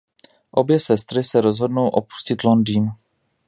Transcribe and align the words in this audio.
Obě 0.51 0.79
sestry 0.79 1.23
se 1.23 1.41
rozhodnou 1.41 1.87
opustit 1.87 2.43
Londýn. 2.43 2.91